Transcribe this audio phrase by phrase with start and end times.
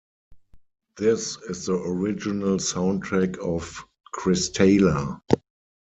[0.97, 3.83] This is the original soundtrack of
[4.15, 5.21] 'Krystala'.